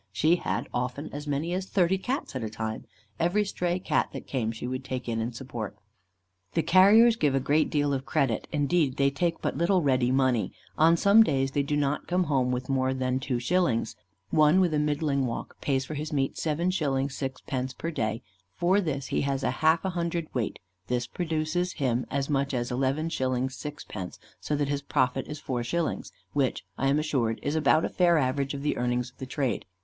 She 0.11 0.37
had 0.37 0.67
often 0.73 1.11
as 1.13 1.27
many 1.27 1.53
as 1.53 1.67
thirty 1.67 1.99
Cats 1.99 2.35
at 2.35 2.41
a 2.43 2.49
time. 2.49 2.85
Every 3.19 3.45
stray 3.45 3.77
Cat 3.77 4.09
that 4.13 4.25
came 4.25 4.51
she 4.51 4.65
would 4.67 4.83
take 4.83 5.07
in 5.07 5.21
and 5.21 5.35
support. 5.35 5.77
"The 6.55 6.63
carriers 6.63 7.15
give 7.15 7.35
a 7.35 7.39
great 7.39 7.69
deal 7.69 7.93
of 7.93 8.03
credit; 8.03 8.47
indeed, 8.51 8.97
they 8.97 9.11
take 9.11 9.43
but 9.43 9.59
little 9.59 9.83
ready 9.83 10.09
money. 10.09 10.53
On 10.75 10.97
some 10.97 11.21
days 11.21 11.51
they 11.51 11.61
do 11.61 11.77
not 11.77 12.07
come 12.07 12.23
home 12.23 12.49
with 12.49 12.67
more 12.67 12.95
than 12.95 13.19
2_s._ 13.19 13.95
One 14.31 14.59
with 14.59 14.73
a 14.73 14.79
middling 14.79 15.27
walk, 15.27 15.61
pays 15.61 15.85
for 15.85 15.93
his 15.93 16.11
meat 16.11 16.33
7_s._ 16.33 16.73
6_d._ 17.11 17.77
per 17.77 17.91
day; 17.91 18.23
for 18.55 18.81
this 18.81 19.05
he 19.13 19.21
has 19.21 19.43
half 19.43 19.85
a 19.85 19.91
hundred 19.91 20.33
weight: 20.33 20.57
this 20.87 21.05
produces 21.05 21.73
him 21.73 22.07
as 22.09 22.27
much 22.27 22.55
as 22.55 22.71
11_s._ 22.71 23.05
6_d._, 23.05 24.17
so 24.39 24.55
that 24.55 24.67
his 24.67 24.81
profit 24.81 25.27
is 25.27 25.39
4_s._, 25.39 26.11
which, 26.33 26.65
I 26.75 26.87
am 26.87 26.97
assured, 26.97 27.39
is 27.43 27.55
about 27.55 27.85
a 27.85 27.89
fair 27.89 28.17
average 28.17 28.55
of 28.55 28.63
the 28.63 28.77
earnings 28.77 29.11
of 29.11 29.17
the 29.19 29.27
trade. 29.27 29.67